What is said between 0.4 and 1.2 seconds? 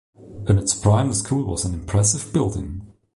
In its prime, the